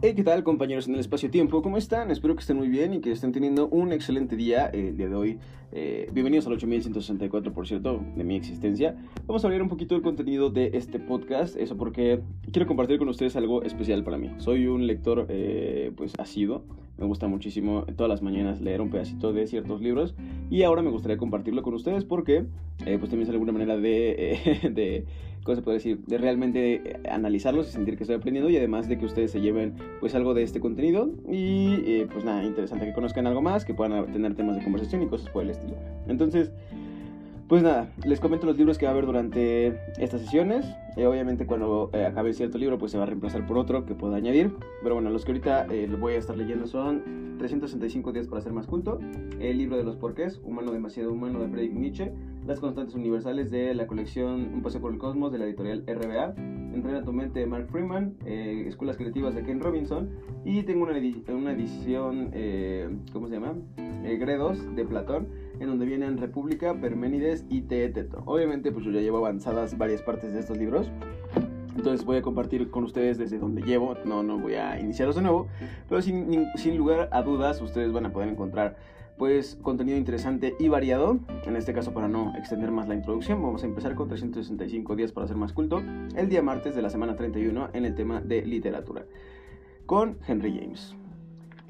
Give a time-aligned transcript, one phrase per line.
[0.00, 1.60] Hey, ¿qué tal compañeros en el espacio-tiempo?
[1.60, 2.12] ¿Cómo están?
[2.12, 5.14] Espero que estén muy bien y que estén teniendo un excelente día el día de
[5.16, 5.38] hoy.
[5.72, 8.94] Eh, bienvenidos al 8164, por cierto, de mi existencia.
[9.26, 12.20] Vamos a hablar un poquito del contenido de este podcast, eso porque
[12.52, 14.30] quiero compartir con ustedes algo especial para mí.
[14.38, 16.62] Soy un lector, eh, pues, asiduo.
[16.98, 20.14] Me gusta muchísimo todas las mañanas leer un pedacito de ciertos libros
[20.50, 22.46] y ahora me gustaría compartirlo con ustedes porque,
[22.86, 25.04] eh, pues, también es alguna manera de, de
[25.44, 26.00] ¿cómo se puede decir?
[26.06, 29.74] De realmente analizarlos y sentir que estoy aprendiendo y además de que ustedes se lleven
[30.00, 33.74] pues algo de este contenido y eh, pues nada, interesante que conozcan algo más, que
[33.74, 35.76] puedan tener temas de conversación y cosas por el estilo.
[36.08, 36.50] Entonces,
[37.48, 40.66] pues nada, les comento los libros que va a haber durante estas sesiones.
[40.96, 43.94] Eh, obviamente cuando eh, acabe cierto libro pues se va a reemplazar por otro que
[43.94, 44.52] pueda añadir.
[44.82, 48.52] Pero bueno, los que ahorita eh, voy a estar leyendo son 365 días para ser
[48.52, 48.98] más culto,
[49.40, 52.12] El libro de los porqués, Humano demasiado humano de Friedrich Nietzsche,
[52.46, 56.34] Las constantes universales de la colección Un paseo por el cosmos de la editorial RBA,
[56.74, 60.10] Entrena tu mente de Mark Freeman, Escuelas creativas de Ken Robinson
[60.44, 62.30] y tengo una, una edición,
[63.12, 63.54] ¿cómo se llama?
[64.02, 65.28] Gredos de Platón
[65.60, 68.22] en donde vienen República, Perménides y Teeteto.
[68.26, 70.90] Obviamente, pues yo ya llevo avanzadas varias partes de estos libros.
[71.76, 75.22] Entonces voy a compartir con ustedes desde donde llevo, no, no voy a iniciarlos de
[75.22, 75.46] nuevo,
[75.88, 78.76] pero sin, sin lugar a dudas ustedes van a poder encontrar
[79.16, 81.18] pues contenido interesante y variado.
[81.44, 85.12] En este caso, para no extender más la introducción, vamos a empezar con 365 días
[85.12, 85.82] para ser más culto,
[86.16, 89.04] el día martes de la semana 31 en el tema de literatura,
[89.86, 90.96] con Henry James.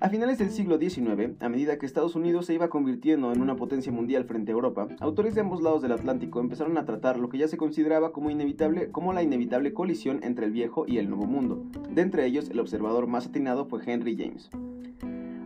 [0.00, 3.56] A finales del siglo XIX, a medida que Estados Unidos se iba convirtiendo en una
[3.56, 7.28] potencia mundial frente a Europa, autores de ambos lados del Atlántico empezaron a tratar lo
[7.28, 11.08] que ya se consideraba como inevitable, como la inevitable colisión entre el viejo y el
[11.08, 11.66] nuevo mundo.
[11.90, 14.50] De entre ellos, el observador más atinado fue Henry James.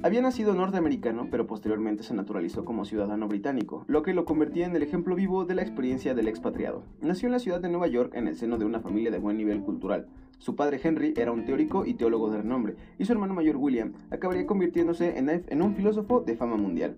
[0.02, 4.76] Había nacido norteamericano, pero posteriormente se naturalizó como ciudadano británico, lo que lo convertía en
[4.76, 6.82] el ejemplo vivo de la experiencia del expatriado.
[7.00, 9.38] Nació en la ciudad de Nueva York en el seno de una familia de buen
[9.38, 10.08] nivel cultural.
[10.42, 13.92] Su padre Henry era un teórico y teólogo de renombre, y su hermano mayor William
[14.10, 16.96] acabaría convirtiéndose en, un filósofo de fama mundial.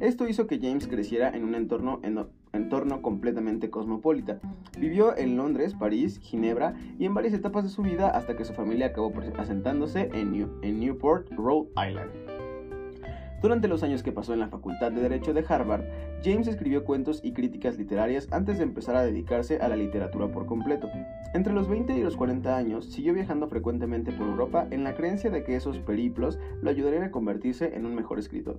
[0.00, 4.40] Esto hizo que James creciera en un entorno, completamente cosmopolita.
[4.78, 8.54] Vivió en Londres, París, Ginebra y en varias etapas de su vida hasta que su
[8.54, 12.25] familia acabó asentándose en, en Newport, Rhode Island.
[13.42, 15.84] Durante los años que pasó en la Facultad de Derecho de Harvard,
[16.24, 20.46] James escribió cuentos y críticas literarias antes de empezar a dedicarse a la literatura por
[20.46, 20.88] completo.
[21.34, 25.30] Entre los 20 y los 40 años, siguió viajando frecuentemente por Europa en la creencia
[25.30, 28.58] de que esos periplos lo ayudarían a convertirse en un mejor escritor.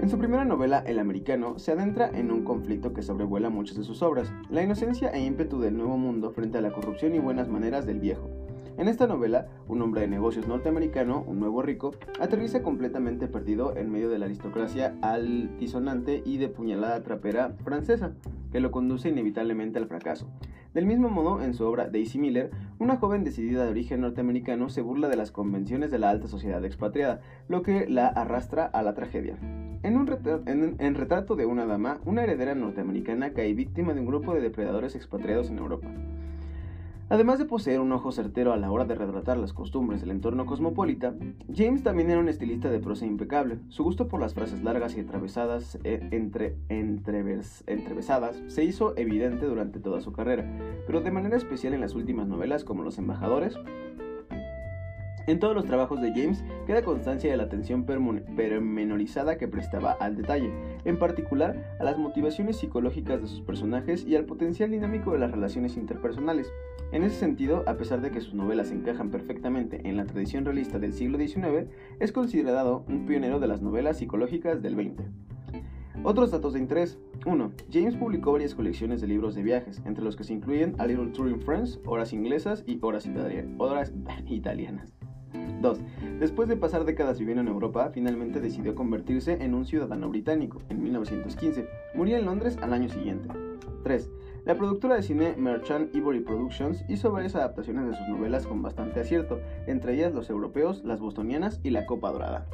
[0.00, 3.84] En su primera novela, El americano, se adentra en un conflicto que sobrevuela muchas de
[3.84, 7.48] sus obras, la inocencia e ímpetu del nuevo mundo frente a la corrupción y buenas
[7.48, 8.45] maneras del viejo.
[8.78, 13.90] En esta novela, un hombre de negocios norteamericano, un nuevo rico, aterriza completamente perdido en
[13.90, 18.12] medio de la aristocracia altisonante y de puñalada trapera francesa,
[18.52, 20.28] que lo conduce inevitablemente al fracaso.
[20.74, 24.82] Del mismo modo, en su obra Daisy Miller, una joven decidida de origen norteamericano se
[24.82, 28.92] burla de las convenciones de la alta sociedad expatriada, lo que la arrastra a la
[28.92, 29.38] tragedia.
[29.82, 34.34] En, un en retrato de una dama, una heredera norteamericana cae víctima de un grupo
[34.34, 35.88] de depredadores expatriados en Europa.
[37.08, 40.44] Además de poseer un ojo certero a la hora de retratar las costumbres del entorno
[40.44, 41.14] cosmopolita,
[41.54, 43.60] James también era un estilista de prosa impecable.
[43.68, 49.78] Su gusto por las frases largas y atravesadas, eh, entre, entrevesadas se hizo evidente durante
[49.78, 50.50] toda su carrera,
[50.84, 53.56] pero de manera especial en las últimas novelas como Los Embajadores,
[55.26, 60.16] en todos los trabajos de James queda constancia de la atención pormenorizada que prestaba al
[60.16, 60.52] detalle,
[60.84, 65.30] en particular a las motivaciones psicológicas de sus personajes y al potencial dinámico de las
[65.30, 66.52] relaciones interpersonales.
[66.92, 70.78] En ese sentido, a pesar de que sus novelas encajan perfectamente en la tradición realista
[70.78, 75.04] del siglo XIX, es considerado un pionero de las novelas psicológicas del XX.
[76.04, 76.98] Otros datos de interés.
[77.24, 77.52] 1.
[77.72, 81.08] James publicó varias colecciones de libros de viajes, entre los que se incluyen A Little
[81.08, 83.06] Tour in France, Horas Inglesas y Horas,
[84.28, 84.95] Italianas.
[85.60, 85.78] 2.
[86.20, 90.82] Después de pasar décadas viviendo en Europa, finalmente decidió convertirse en un ciudadano británico en
[90.82, 91.68] 1915.
[91.94, 93.28] Murió en Londres al año siguiente.
[93.82, 94.10] 3.
[94.44, 99.00] La productora de cine Merchant Ivory Productions hizo varias adaptaciones de sus novelas con bastante
[99.00, 102.46] acierto, entre ellas Los Europeos, Las Bostonianas y La Copa Dorada.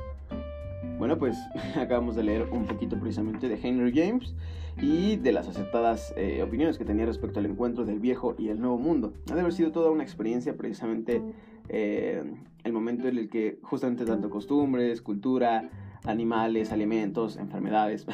[0.99, 1.37] Bueno, pues
[1.77, 4.35] acabamos de leer un poquito precisamente de Henry James
[4.81, 8.61] y de las aceptadas eh, opiniones que tenía respecto al encuentro del viejo y el
[8.61, 9.13] nuevo mundo.
[9.31, 11.23] Ha de haber sido toda una experiencia precisamente
[11.69, 12.23] eh,
[12.65, 15.71] el momento en el que justamente tanto costumbres, cultura,
[16.05, 18.07] animales, alimentos, enfermedades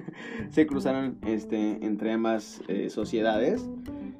[0.50, 3.68] se cruzaron este, entre ambas eh, sociedades.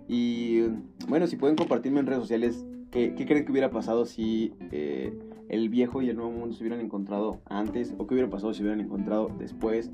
[0.09, 0.63] Y
[1.09, 5.13] bueno, si pueden compartirme en redes sociales qué, creen que hubiera pasado si eh,
[5.49, 8.63] el viejo y el nuevo mundo se hubieran encontrado antes o qué hubiera pasado si
[8.63, 9.91] hubieran encontrado después.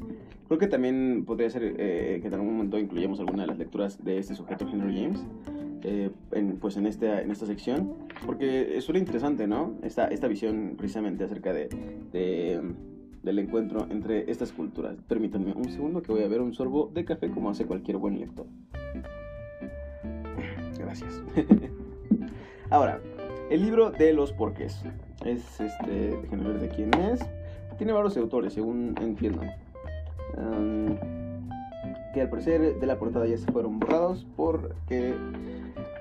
[0.46, 4.02] Creo que también podría ser eh, que en algún momento incluyamos alguna de las lecturas
[4.02, 5.24] de este sujeto Henry James.
[5.82, 6.10] Eh,
[6.60, 7.94] pues en, este, en esta sección,
[8.26, 9.74] porque suena interesante, ¿no?
[9.82, 11.68] Esta, esta visión precisamente acerca de,
[13.22, 14.96] del encuentro entre estas culturas.
[15.06, 18.18] Permítanme un segundo que voy a ver un sorbo de café como hace cualquier buen
[18.18, 18.46] lector.
[20.78, 21.22] Gracias.
[22.70, 23.00] Ahora,
[23.50, 24.82] el libro de los porqués.
[25.24, 27.20] Es este, déjenme ver de quién es.
[27.76, 29.40] Tiene varios autores, según entiendo.
[32.12, 35.14] que al parecer de la portada ya se fueron borrados porque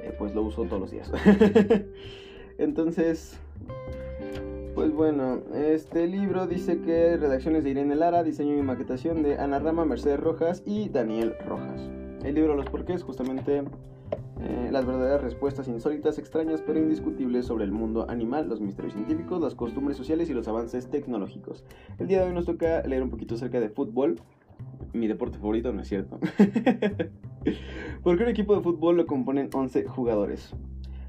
[0.08, 1.12] eh, pues lo uso todos los días.
[2.58, 3.38] Entonces,
[4.76, 9.60] pues bueno, este libro dice que redacciones de Irene Lara, diseño y maquetación de Ana
[9.60, 11.82] Rama, Mercedes Rojas y Daniel Rojas.
[12.24, 13.64] El libro Los Porqués, justamente
[14.40, 19.42] eh, las verdaderas respuestas insólitas, extrañas pero indiscutibles sobre el mundo animal, los misterios científicos,
[19.42, 21.64] las costumbres sociales y los avances tecnológicos.
[21.98, 24.20] El día de hoy nos toca leer un poquito acerca de fútbol.
[24.94, 26.20] Mi deporte favorito, no es cierto.
[28.04, 30.54] Porque un equipo de fútbol lo componen 11 jugadores.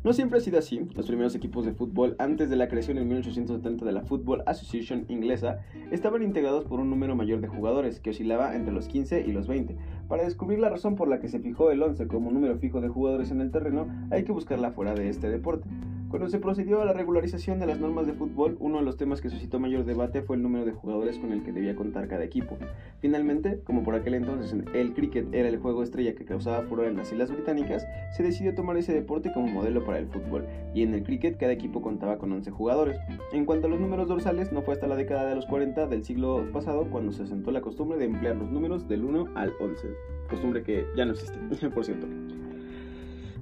[0.04, 0.86] No siempre ha sido así.
[0.94, 5.04] Los primeros equipos de fútbol antes de la creación en 1870 de la Football Association
[5.08, 5.58] inglesa
[5.90, 9.48] estaban integrados por un número mayor de jugadores, que oscilaba entre los 15 y los
[9.48, 9.76] 20.
[10.08, 12.88] Para descubrir la razón por la que se fijó el 11 como número fijo de
[12.88, 15.68] jugadores en el terreno, hay que buscarla fuera de este deporte.
[16.08, 19.20] Cuando se procedió a la regularización de las normas de fútbol, uno de los temas
[19.20, 22.24] que suscitó mayor debate fue el número de jugadores con el que debía contar cada
[22.24, 22.56] equipo.
[22.98, 26.96] Finalmente, como por aquel entonces el cricket era el juego estrella que causaba furor en
[26.96, 30.94] las Islas Británicas, se decidió tomar ese deporte como modelo para el fútbol, y en
[30.94, 32.98] el cricket cada equipo contaba con 11 jugadores.
[33.34, 36.04] En cuanto a los números dorsales, no fue hasta la década de los 40 del
[36.04, 39.88] siglo pasado cuando se asentó la costumbre de emplear los números del 1 al 11,
[40.30, 42.06] costumbre que ya no existe, por cierto.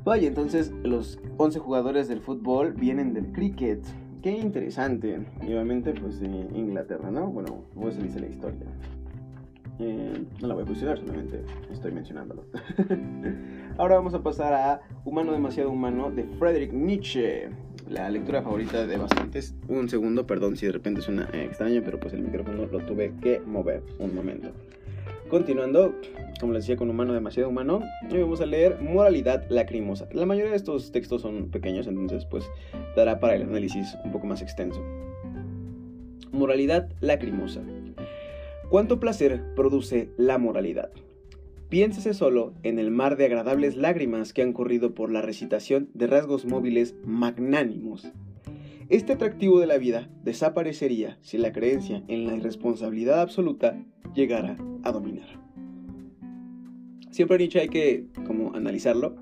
[0.06, 3.84] Vaya, entonces los 11 jugadores del fútbol vienen del cricket.
[4.22, 5.26] Qué interesante.
[5.42, 7.26] Y obviamente, pues de Inglaterra, ¿no?
[7.26, 8.68] Bueno, se dice la historia.
[9.80, 11.42] Eh, no la voy a posicionar, solamente
[11.72, 12.44] estoy mencionándolo.
[13.78, 17.48] Ahora vamos a pasar a Humano demasiado humano de Friedrich Nietzsche.
[17.90, 19.56] La lectura favorita de bastantes.
[19.66, 23.12] Un segundo, perdón si de repente suena eh, extraño, pero pues el micrófono lo tuve
[23.20, 24.52] que mover un momento.
[25.28, 25.92] Continuando,
[26.38, 27.80] como les decía, con humano demasiado humano,
[28.12, 30.08] hoy vamos a leer Moralidad lacrimosa.
[30.12, 32.48] La mayoría de estos textos son pequeños, entonces pues
[32.94, 34.80] dará para el análisis un poco más extenso.
[36.30, 37.60] Moralidad lacrimosa.
[38.70, 40.92] ¿Cuánto placer produce la moralidad?
[41.70, 46.06] Piénsese solo en el mar de agradables lágrimas que han corrido por la recitación de
[46.06, 48.06] rasgos móviles magnánimos.
[48.88, 53.76] Este atractivo de la vida desaparecería si la creencia en la irresponsabilidad absoluta
[54.16, 55.26] llegara a dominar.
[57.10, 59.16] Siempre Nietzsche hay que como analizarlo,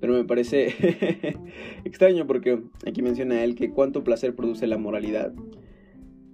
[0.00, 0.74] pero me parece
[1.84, 5.32] extraño porque aquí menciona él que cuánto placer produce la moralidad.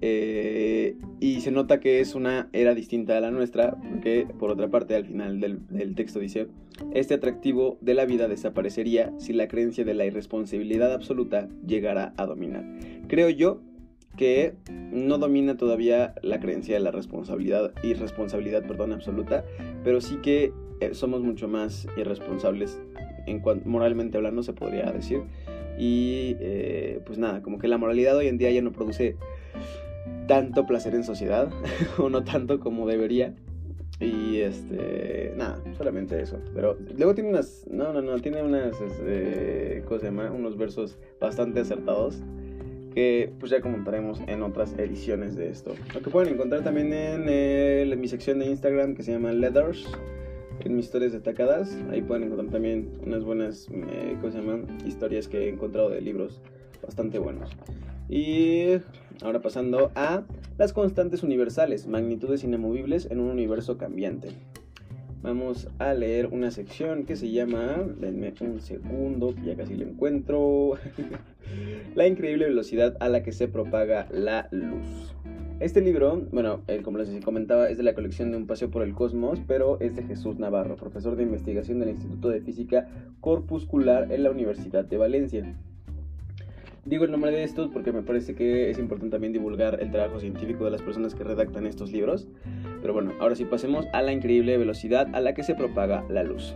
[0.04, 4.68] Eh, y se nota que es una era distinta a la nuestra, porque por otra
[4.68, 6.48] parte al final del, del, texto dice,
[6.92, 12.26] este atractivo de la vida desaparecería si la creencia de la irresponsabilidad absoluta llegara a
[12.26, 12.64] dominar.
[13.06, 13.60] Creo yo
[14.16, 19.44] que no domina todavía la creencia de la responsabilidad, irresponsabilidad perdón, absoluta,
[19.84, 22.80] pero sí que eh, somos mucho más irresponsables,
[23.26, 25.22] en moralmente hablando se podría decir.
[25.78, 29.16] Y eh, pues nada, como que la moralidad hoy en día ya no produce
[30.26, 31.50] tanto placer en sociedad,
[31.98, 33.34] o no tanto como debería.
[34.00, 36.38] Y este, nada, solamente eso.
[36.54, 40.30] Pero luego tiene unas, no, no, no, tiene unas, este, ¿cómo se llama?
[40.30, 42.20] Unos versos bastante acertados
[42.94, 45.74] que pues ya comentaremos en otras ediciones de esto.
[45.94, 49.86] Lo que pueden encontrar también en, mi sección de Instagram que se llama Leathers,
[50.60, 51.76] en mis historias destacadas.
[51.90, 54.66] Ahí pueden encontrar también unas buenas, eh, ¿cómo se llaman?
[54.86, 56.40] Historias que he encontrado de libros
[56.82, 57.50] bastante buenos.
[58.08, 58.78] Y
[59.22, 60.24] ahora pasando a
[60.58, 64.30] las constantes universales, magnitudes inamovibles en un universo cambiante.
[65.22, 70.72] Vamos a leer una sección que se llama, denme un segundo, ya casi lo encuentro,
[71.94, 75.14] la increíble velocidad a la que se propaga la luz.
[75.60, 78.82] Este libro, bueno, eh, como les comentaba, es de la colección de Un Paseo por
[78.82, 82.88] el Cosmos, pero es de Jesús Navarro, profesor de investigación del Instituto de Física
[83.20, 85.54] Corpuscular en la Universidad de Valencia.
[86.84, 90.18] Digo el nombre de estos porque me parece que es importante también divulgar el trabajo
[90.18, 92.26] científico de las personas que redactan estos libros.
[92.82, 96.22] Pero bueno, ahora sí pasemos a la increíble velocidad a la que se propaga la
[96.24, 96.54] luz.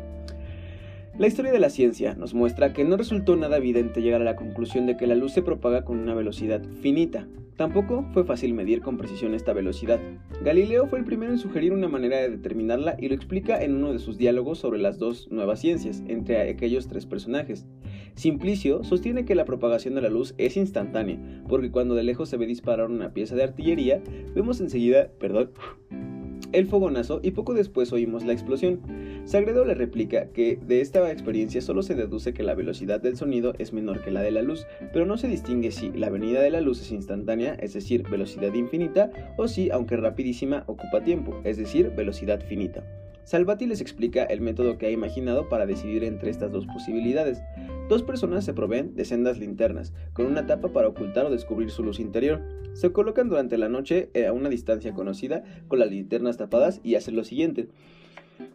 [1.18, 4.36] La historia de la ciencia nos muestra que no resultó nada evidente llegar a la
[4.36, 7.26] conclusión de que la luz se propaga con una velocidad finita.
[7.56, 9.98] Tampoco fue fácil medir con precisión esta velocidad.
[10.44, 13.94] Galileo fue el primero en sugerir una manera de determinarla y lo explica en uno
[13.94, 17.64] de sus diálogos sobre las dos nuevas ciencias, entre aquellos tres personajes.
[18.14, 21.18] Simplicio sostiene que la propagación de la luz es instantánea,
[21.48, 24.02] porque cuando de lejos se ve disparar una pieza de artillería,
[24.34, 25.50] vemos enseguida, perdón,
[26.52, 28.80] el fogonazo y poco después oímos la explosión.
[29.24, 33.54] Sagredo le replica que de esta experiencia solo se deduce que la velocidad del sonido
[33.58, 36.50] es menor que la de la luz, pero no se distingue si la venida de
[36.50, 41.56] la luz es instantánea, es decir, velocidad infinita, o si, aunque rapidísima, ocupa tiempo, es
[41.56, 42.84] decir, velocidad finita.
[43.26, 47.42] Salvati les explica el método que ha imaginado para decidir entre estas dos posibilidades.
[47.88, 51.82] Dos personas se proveen de sendas linternas, con una tapa para ocultar o descubrir su
[51.82, 52.40] luz interior.
[52.74, 57.16] Se colocan durante la noche a una distancia conocida con las linternas tapadas y hacen
[57.16, 57.66] lo siguiente.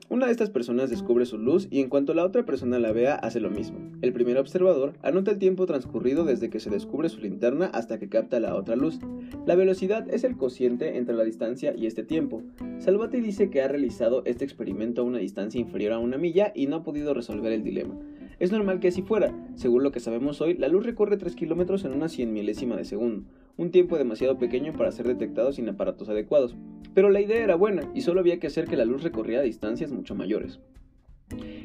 [0.09, 3.15] Una de estas personas descubre su luz y en cuanto la otra persona la vea
[3.15, 3.79] hace lo mismo.
[4.01, 8.09] El primer observador anota el tiempo transcurrido desde que se descubre su linterna hasta que
[8.09, 8.99] capta la otra luz.
[9.45, 12.43] La velocidad es el cociente entre la distancia y este tiempo.
[12.79, 16.67] Salvati dice que ha realizado este experimento a una distancia inferior a una milla y
[16.67, 17.95] no ha podido resolver el dilema.
[18.39, 19.33] Es normal que así fuera.
[19.55, 22.85] Según lo que sabemos hoy, la luz recorre 3 kilómetros en una cien milésima de
[22.85, 23.23] segundo,
[23.57, 26.55] un tiempo demasiado pequeño para ser detectado sin aparatos adecuados.
[26.93, 29.91] Pero la idea era buena y solo había que hacer que la luz recorriera distancias
[29.91, 30.59] mucho mayores.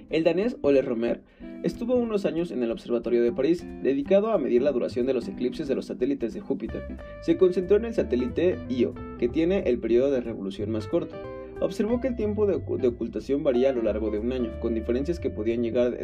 [0.09, 1.23] El danés Ole Romer
[1.65, 5.27] estuvo unos años en el Observatorio de París, dedicado a medir la duración de los
[5.27, 6.97] eclipses de los satélites de Júpiter.
[7.23, 11.17] Se concentró en el satélite Io, que tiene el periodo de revolución más corto.
[11.61, 15.19] Observó que el tiempo de, ocultación varía a lo largo de un año, con diferencias
[15.19, 15.99] que podían llegar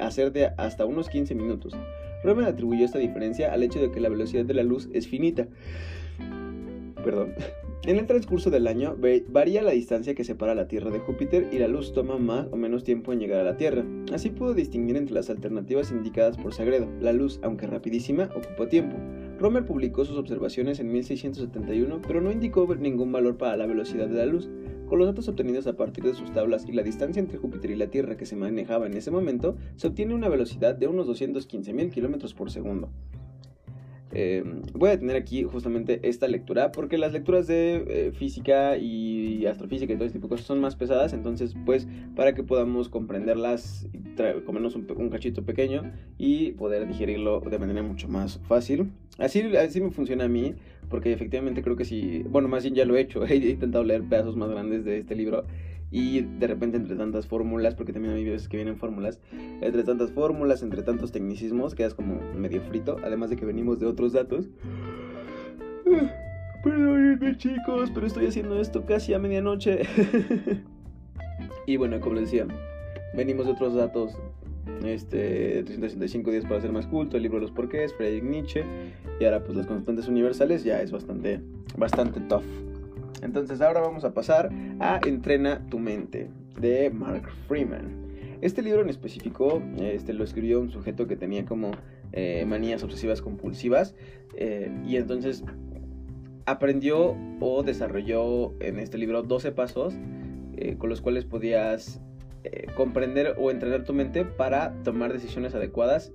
[0.00, 1.74] a ser de hasta unos 15 minutos.
[2.22, 5.46] Romer atribuyó esta diferencia al hecho de que la velocidad de la luz es finita.
[7.04, 7.34] Perdón.
[7.84, 8.96] En el transcurso del año
[9.30, 12.56] varía la distancia que separa la Tierra de Júpiter y la luz toma más o
[12.56, 13.84] menos tiempo en llegar a la Tierra.
[14.12, 16.88] Así pudo distinguir entre las alternativas indicadas por Sagredo.
[17.00, 18.96] La luz, aunque rapidísima, ocupa tiempo.
[19.40, 24.14] Romer publicó sus observaciones en 1671, pero no indicó ningún valor para la velocidad de
[24.14, 24.48] la luz.
[24.86, 27.76] Con los datos obtenidos a partir de sus tablas y la distancia entre Júpiter y
[27.76, 31.92] la Tierra que se manejaba en ese momento, se obtiene una velocidad de unos 215.000
[31.92, 32.90] km por segundo.
[34.14, 39.46] Eh, voy a tener aquí justamente esta lectura porque las lecturas de eh, física y
[39.46, 42.88] astrofísica y todo este tipo de cosas son más pesadas, entonces pues para que podamos
[42.88, 43.88] comprenderlas,
[44.44, 48.90] comernos un, un, cachito pequeño y poder digerirlo de manera mucho más fácil.
[49.18, 50.54] Así, así me funciona a mí,
[50.88, 54.02] porque efectivamente creo que sí, bueno, más bien ya lo he hecho, he intentado leer
[54.02, 55.44] pedazos más grandes de este libro
[55.92, 59.20] y de repente entre tantas fórmulas, porque también hay veces que vienen fórmulas,
[59.60, 63.86] entre tantas fórmulas, entre tantos tecnicismos, quedas como medio frito, además de que venimos de
[63.86, 64.48] otros datos.
[66.64, 69.82] Perdónenme chicos, pero estoy haciendo esto casi a medianoche.
[71.66, 72.46] y bueno, como les decía,
[73.14, 74.16] venimos de otros datos.
[74.84, 78.64] Este, 365 días para ser más culto, el libro de los porqués, Friedrich Nietzsche,
[79.20, 81.40] y ahora pues las constantes universales ya es bastante,
[81.76, 82.42] bastante tough.
[83.22, 84.50] Entonces ahora vamos a pasar
[84.80, 86.28] a Entrena tu mente
[86.60, 88.02] de Mark Freeman.
[88.42, 91.70] Este libro en específico este, lo escribió un sujeto que tenía como
[92.12, 93.94] eh, manías obsesivas compulsivas
[94.36, 95.44] eh, y entonces
[96.44, 99.94] aprendió o desarrolló en este libro 12 pasos
[100.56, 102.00] eh, con los cuales podías
[102.76, 106.12] comprender o entrenar tu mente para tomar decisiones adecuadas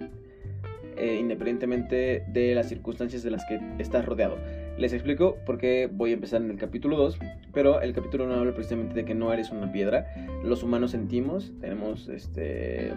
[0.99, 4.35] independientemente de las circunstancias de las que estás rodeado.
[4.77, 7.17] Les explico por qué voy a empezar en el capítulo 2,
[7.51, 10.05] pero el capítulo 1 habla precisamente de que no eres una piedra.
[10.43, 12.93] Los humanos sentimos, tenemos este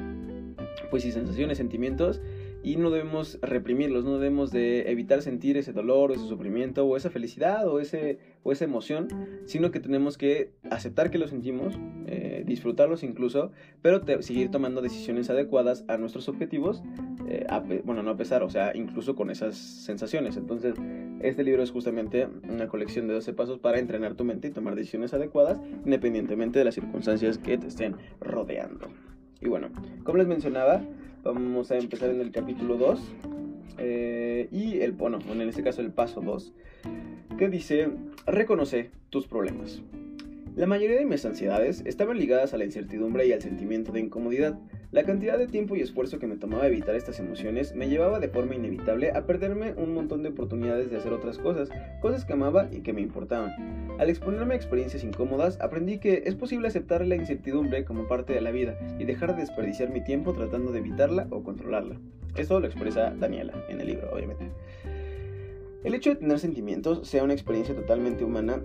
[0.91, 2.21] pues sí sensaciones, sentimientos
[2.63, 7.09] y no debemos reprimirlos, no debemos de evitar sentir ese dolor ese sufrimiento o esa
[7.09, 9.09] felicidad o, ese, o esa emoción,
[9.47, 15.31] sino que tenemos que aceptar que lo sentimos, eh, disfrutarlos incluso, pero seguir tomando decisiones
[15.31, 16.83] adecuadas a nuestros objetivos,
[17.31, 20.37] eh, bueno, no a pesar, o sea, incluso con esas sensaciones.
[20.37, 20.75] Entonces,
[21.21, 24.75] este libro es justamente una colección de 12 pasos para entrenar tu mente y tomar
[24.75, 28.89] decisiones adecuadas independientemente de las circunstancias que te estén rodeando.
[29.41, 29.69] Y bueno,
[30.05, 30.83] como les mencionaba,
[31.23, 33.01] Vamos a empezar en el capítulo 2.
[33.79, 36.55] Eh, y el, bueno, en este caso el paso 2,
[37.39, 37.91] que dice,
[38.27, 39.83] reconoce tus problemas.
[40.57, 44.59] La mayoría de mis ansiedades estaban ligadas a la incertidumbre y al sentimiento de incomodidad.
[44.93, 48.29] La cantidad de tiempo y esfuerzo que me tomaba evitar estas emociones me llevaba de
[48.29, 51.69] forma inevitable a perderme un montón de oportunidades de hacer otras cosas,
[52.01, 53.53] cosas que amaba y que me importaban.
[54.01, 58.41] Al exponerme a experiencias incómodas, aprendí que es posible aceptar la incertidumbre como parte de
[58.41, 61.95] la vida y dejar de desperdiciar mi tiempo tratando de evitarla o controlarla.
[62.35, 64.51] Esto lo expresa Daniela en el libro, obviamente.
[65.85, 68.61] El hecho de tener sentimientos sea una experiencia totalmente humana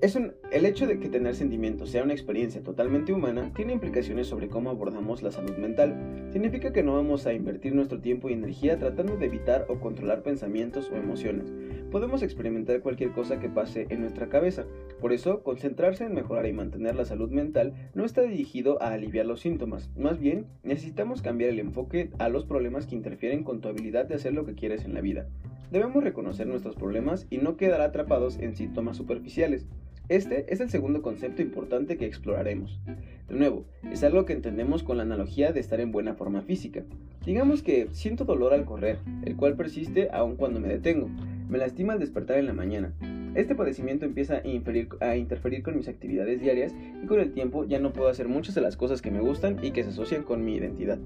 [0.00, 4.48] es el hecho de que tener sentimientos sea una experiencia totalmente humana tiene implicaciones sobre
[4.48, 6.28] cómo abordamos la salud mental.
[6.30, 10.22] Significa que no vamos a invertir nuestro tiempo y energía tratando de evitar o controlar
[10.22, 11.52] pensamientos o emociones.
[11.90, 14.66] Podemos experimentar cualquier cosa que pase en nuestra cabeza.
[15.00, 19.26] Por eso, concentrarse en mejorar y mantener la salud mental no está dirigido a aliviar
[19.26, 19.90] los síntomas.
[19.96, 24.14] Más bien, necesitamos cambiar el enfoque a los problemas que interfieren con tu habilidad de
[24.14, 25.26] hacer lo que quieres en la vida.
[25.72, 29.66] Debemos reconocer nuestros problemas y no quedar atrapados en síntomas superficiales.
[30.08, 32.80] Este es el segundo concepto importante que exploraremos.
[33.28, 36.82] De nuevo, es algo que entendemos con la analogía de estar en buena forma física.
[37.26, 41.10] Digamos que siento dolor al correr, el cual persiste aun cuando me detengo.
[41.50, 42.94] Me lastima al despertar en la mañana.
[43.34, 47.78] Este padecimiento empieza a, a, interferir con mis actividades diarias y con el tiempo ya
[47.78, 50.42] no puedo hacer muchas de las cosas que me gustan y que se asocian con
[50.42, 50.98] mi identidad.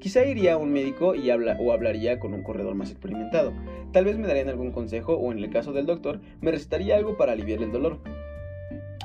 [0.00, 3.54] Quizá iría a un médico y habla, o hablaría con un corredor más experimentado.
[3.92, 7.16] Tal vez me darían algún consejo o en el caso del doctor me recetaría algo
[7.16, 8.00] para aliviar el dolor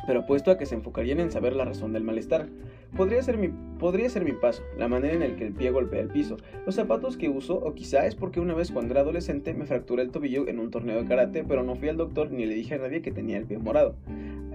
[0.07, 2.47] pero apuesto a que se enfocarían en saber la razón del malestar.
[2.95, 6.01] Podría ser, mi, podría ser mi paso, la manera en la que el pie golpea
[6.01, 9.53] el piso, los zapatos que uso o quizá es porque una vez cuando era adolescente
[9.53, 12.45] me fracturé el tobillo en un torneo de karate pero no fui al doctor ni
[12.45, 13.95] le dije a nadie que tenía el pie morado.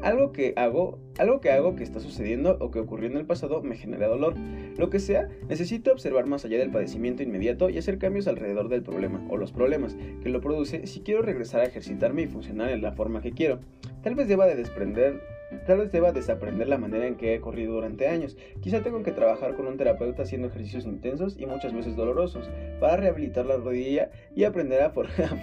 [0.02, 3.62] Algo que hago, algo que hago que está sucediendo o que ocurrió en el pasado
[3.62, 4.34] me genera dolor.
[4.78, 8.82] Lo que sea, necesito observar más allá del padecimiento inmediato y hacer cambios alrededor del
[8.82, 12.82] problema o los problemas que lo produce si quiero regresar a ejercitarme y funcionar en
[12.82, 13.60] la forma que quiero.
[14.02, 15.20] Tal vez deba de desprender
[15.66, 18.36] Tal vez deba desaprender la manera en que he corrido durante años.
[18.60, 22.96] Quizá tengo que trabajar con un terapeuta haciendo ejercicios intensos y muchas veces dolorosos para
[22.96, 24.82] rehabilitar la rodilla y aprender,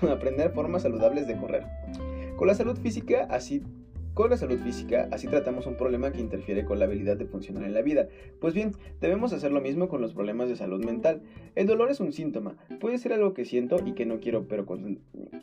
[0.54, 1.64] formas saludables de correr.
[2.40, 3.60] Con la salud física así
[4.14, 7.64] con la salud física, así tratamos un problema que interfiere con la habilidad de funcionar
[7.64, 8.08] en la vida.
[8.40, 11.20] Pues bien, debemos hacer lo mismo con los problemas de salud mental.
[11.54, 14.66] El dolor es un síntoma, puede ser algo que siento y que no quiero, pero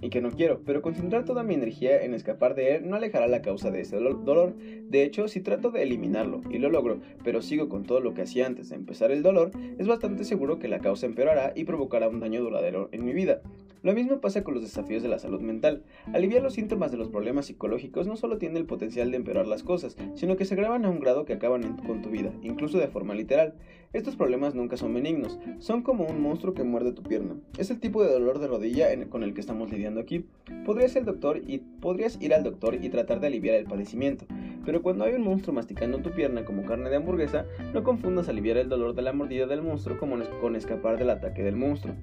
[0.01, 3.27] y que no quiero, pero concentrar toda mi energía en escapar de él no alejará
[3.27, 4.55] la causa de ese dolor.
[4.57, 8.23] De hecho, si trato de eliminarlo y lo logro, pero sigo con todo lo que
[8.23, 12.09] hacía antes de empezar el dolor, es bastante seguro que la causa empeorará y provocará
[12.09, 13.41] un daño duradero en mi vida.
[13.87, 15.81] Lo mismo pasa con los desafíos de la salud mental.
[16.11, 19.63] Aliviar los síntomas de los problemas psicológicos no solo tiene el potencial de empeorar las
[19.63, 22.89] cosas, sino que se agravan a un grado que acaban con tu vida, incluso de
[22.89, 23.53] forma literal.
[23.93, 27.37] Estos problemas nunca son benignos, son como un monstruo que muerde tu pierna.
[27.57, 30.25] Es el tipo de dolor de rodilla con el que estamos lidiando aquí.
[30.65, 34.25] Podrías ir, al doctor y, podrías ir al doctor y tratar de aliviar el padecimiento,
[34.65, 38.57] pero cuando hay un monstruo masticando tu pierna como carne de hamburguesa, no confundas aliviar
[38.57, 41.95] el dolor de la mordida del monstruo como con escapar del ataque del monstruo.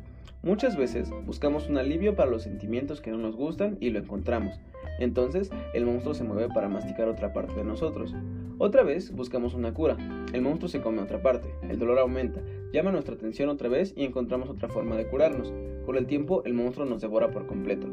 [0.42, 4.60] Muchas veces buscamos un alivio para los sentimientos que no nos gustan y lo encontramos.
[4.98, 8.14] Entonces el monstruo se mueve para masticar otra parte de nosotros.
[8.58, 9.96] Otra vez buscamos una cura.
[10.32, 11.48] El monstruo se come otra parte.
[11.68, 12.40] El dolor aumenta.
[12.72, 15.52] Llama nuestra atención otra vez y encontramos otra forma de curarnos.
[15.86, 17.88] Con el tiempo el monstruo nos devora por completo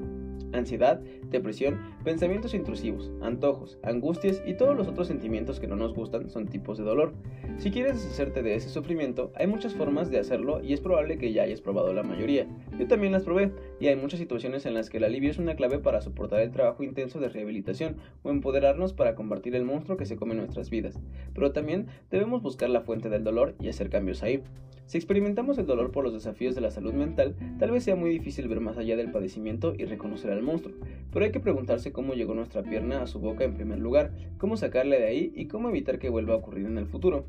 [0.53, 6.29] ansiedad, depresión, pensamientos intrusivos, antojos, angustias y todos los otros sentimientos que no nos gustan
[6.29, 7.13] son tipos de dolor.
[7.57, 11.33] Si quieres deshacerte de ese sufrimiento, hay muchas formas de hacerlo y es probable que
[11.33, 12.47] ya hayas probado la mayoría.
[12.77, 15.55] Yo también las probé y hay muchas situaciones en las que el alivio es una
[15.55, 20.05] clave para soportar el trabajo intenso de rehabilitación o empoderarnos para combatir el monstruo que
[20.05, 20.99] se come nuestras vidas.
[21.33, 24.43] Pero también debemos buscar la fuente del dolor y hacer cambios ahí.
[24.91, 28.09] Si experimentamos el dolor por los desafíos de la salud mental, tal vez sea muy
[28.09, 30.75] difícil ver más allá del padecimiento y reconocer al monstruo,
[31.13, 34.57] pero hay que preguntarse cómo llegó nuestra pierna a su boca en primer lugar, cómo
[34.57, 37.25] sacarla de ahí y cómo evitar que vuelva a ocurrir en el futuro.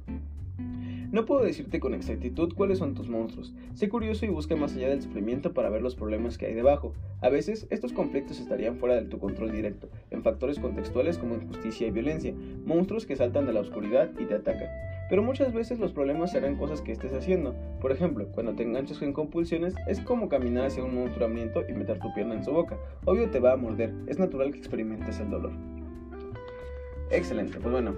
[1.12, 3.54] No puedo decirte con exactitud cuáles son tus monstruos.
[3.74, 6.94] Sé curioso y busca más allá del sufrimiento para ver los problemas que hay debajo.
[7.20, 9.88] A veces, estos conflictos estarían fuera de tu control directo,
[10.22, 14.68] factores contextuales como injusticia y violencia, monstruos que saltan de la oscuridad y te atacan.
[15.12, 17.54] Pero muchas veces los problemas serán cosas que estés haciendo.
[17.80, 21.72] Por ejemplo, cuando te enganchas en compulsiones, es como caminar hacia un monstruo hambriento y
[21.74, 22.78] meter tu pierna en su boca.
[23.04, 25.52] Obvio te va a morder, es natural que experimentes el dolor.
[27.10, 27.94] Excelente, pues bueno.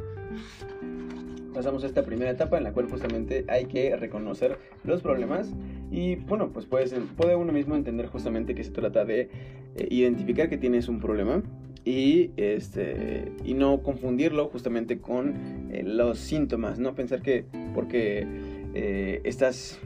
[1.55, 5.55] Pasamos a esta primera etapa en la cual justamente hay que reconocer los problemas
[5.93, 9.31] y bueno, pues puede, puede uno mismo entender justamente que se trata de
[9.77, 11.45] eh, identificar que tienes un problema
[11.85, 15.35] y, este, y no confundirlo justamente con
[15.70, 17.44] eh, los síntomas, no pensar que
[17.75, 18.27] porque
[18.75, 19.79] eh, estás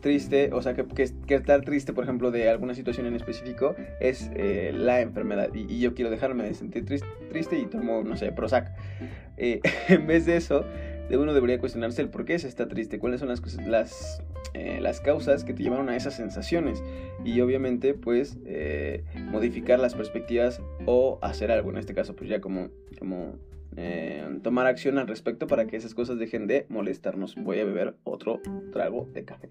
[0.00, 4.30] triste, o sea, que, que, estar triste, por ejemplo, de alguna situación en específico es
[4.34, 8.30] eh, la enfermedad y, yo quiero dejarme de sentir triste, triste y tomo, no sé,
[8.32, 8.72] Prozac.
[9.38, 10.64] en vez de eso,
[11.08, 14.22] de uno debería cuestionarse el por qué se está triste, cuáles son las, las,
[14.54, 16.82] eh, las causas que te llevaron a esas sensaciones
[17.24, 22.40] y obviamente pues eh, modificar las perspectivas o hacer algo, en este caso pues ya
[22.40, 22.68] como,
[22.98, 23.36] como
[23.76, 27.36] eh, tomar acción al respecto para que esas cosas dejen de molestarnos.
[27.36, 28.40] Voy a beber otro
[28.72, 29.50] trago de café.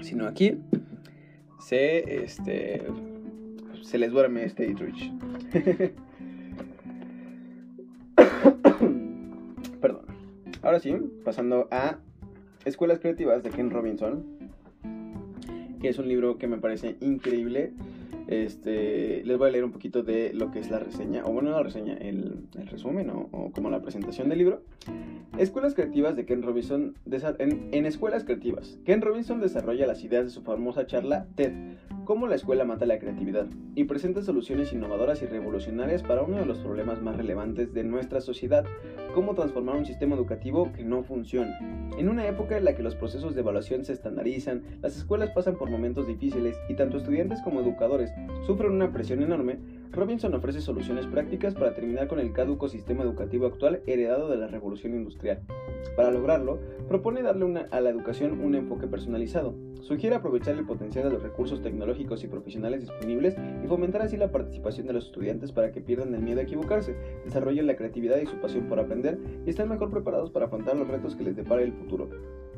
[0.00, 0.58] Sino aquí
[1.58, 2.82] se, este,
[3.82, 5.12] se les duerme este Dietrich.
[10.66, 10.92] Ahora sí,
[11.24, 11.98] pasando a
[12.64, 14.24] Escuelas Creativas de Ken Robinson,
[15.80, 17.72] que es un libro que me parece increíble.
[18.26, 21.50] Este, les voy a leer un poquito de lo que es la reseña, o bueno,
[21.50, 24.62] la reseña, el, resumen o, como la presentación del libro.
[25.38, 26.96] Escuelas Creativas de Ken Robinson,
[27.38, 31.52] en Escuelas Creativas, Ken Robinson desarrolla las ideas de su famosa charla TED
[32.06, 36.46] cómo la escuela mata la creatividad y presenta soluciones innovadoras y revolucionarias para uno de
[36.46, 38.64] los problemas más relevantes de nuestra sociedad,
[39.12, 41.58] cómo transformar un sistema educativo que no funciona.
[41.98, 45.56] En una época en la que los procesos de evaluación se estandarizan, las escuelas pasan
[45.56, 48.10] por momentos difíciles y tanto estudiantes como educadores
[48.46, 49.58] sufren una presión enorme,
[49.92, 54.46] Robinson ofrece soluciones prácticas para terminar con el caduco sistema educativo actual heredado de la
[54.46, 55.42] revolución industrial.
[55.96, 59.54] Para lograrlo, propone darle a la educación un enfoque personalizado.
[59.80, 64.32] Sugiere aprovechar el potencial de los recursos tecnológicos y profesionales disponibles y fomentar así la
[64.32, 68.26] participación de los estudiantes para que pierdan el miedo a equivocarse, desarrollen la creatividad y
[68.26, 71.62] su pasión por aprender y estén mejor preparados para afrontar los retos que les depara
[71.62, 72.08] el futuro.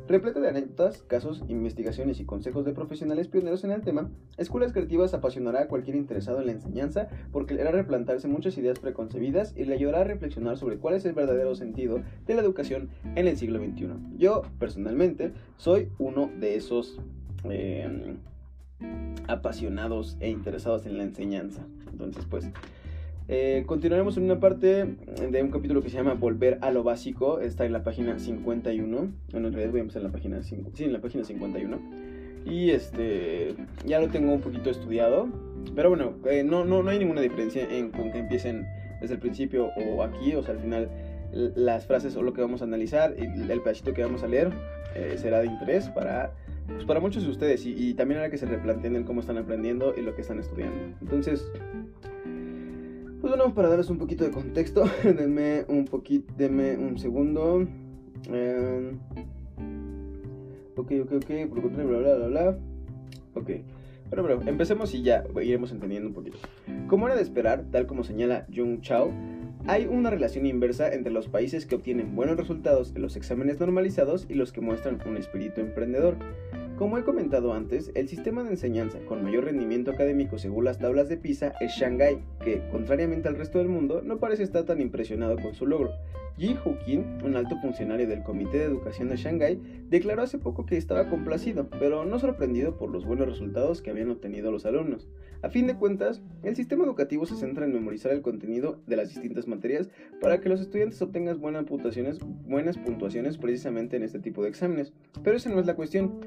[0.09, 5.13] Repleta de anécdotas, casos, investigaciones y consejos de profesionales pioneros en el tema, Escuelas Creativas
[5.13, 9.65] apasionará a cualquier interesado en la enseñanza porque le hará replantarse muchas ideas preconcebidas y
[9.65, 13.37] le ayudará a reflexionar sobre cuál es el verdadero sentido de la educación en el
[13.37, 14.17] siglo XXI.
[14.17, 16.99] Yo, personalmente, soy uno de esos
[17.43, 18.17] em,
[19.27, 21.67] apasionados e interesados en la enseñanza.
[21.91, 22.49] Entonces, pues,
[23.31, 27.39] eh, continuaremos en una parte de un capítulo que se llama Volver a lo básico.
[27.39, 28.97] Está en la página 51.
[29.31, 31.79] Bueno, en realidad voy a empezar en la página, sí, en la página 51.
[32.47, 33.53] Y este,
[33.85, 35.29] ya lo tengo un poquito estudiado.
[35.75, 38.65] Pero bueno, eh, no, no, no hay ninguna diferencia en con que empiecen
[38.99, 40.33] desde el principio o aquí.
[40.33, 40.89] O sea, al final
[41.31, 44.49] las frases o lo que vamos a analizar, el, el pedacito que vamos a leer,
[44.95, 46.33] eh, será de interés para,
[46.65, 47.63] pues para muchos de ustedes.
[47.63, 50.97] Y, y también hará que se replanteen cómo están aprendiendo y lo que están estudiando.
[50.99, 51.45] Entonces,
[53.21, 57.67] pues bueno, para darles un poquito de contexto, denme un poquito, denme un segundo.
[58.31, 58.91] Eh,
[60.75, 62.57] ok, ok, ok, por control, bla, bla, bla, bla.
[63.35, 63.49] Ok.
[64.09, 66.37] Pero, pero, empecemos y ya iremos entendiendo un poquito.
[66.87, 69.11] Como era de esperar, tal como señala Jung Chao,
[69.67, 74.25] hay una relación inversa entre los países que obtienen buenos resultados en los exámenes normalizados
[74.27, 76.15] y los que muestran un espíritu emprendedor.
[76.79, 81.09] Como he comentado antes, el sistema de enseñanza con mayor rendimiento académico según las tablas
[81.09, 85.35] de PISA es Shanghái, que, contrariamente al resto del mundo, no parece estar tan impresionado
[85.35, 85.91] con su logro.
[86.37, 90.77] Ji Kin, un alto funcionario del Comité de Educación de Shanghái, declaró hace poco que
[90.77, 95.09] estaba complacido, pero no sorprendido por los buenos resultados que habían obtenido los alumnos.
[95.41, 99.09] A fin de cuentas, el sistema educativo se centra en memorizar el contenido de las
[99.09, 99.89] distintas materias
[100.21, 104.93] para que los estudiantes obtengan buenas puntuaciones, buenas puntuaciones precisamente en este tipo de exámenes.
[105.25, 106.21] Pero esa no es la cuestión.